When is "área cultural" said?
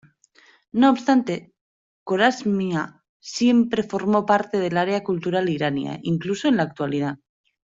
4.77-5.47